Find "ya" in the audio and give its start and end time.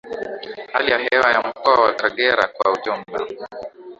0.91-0.97, 1.31-1.41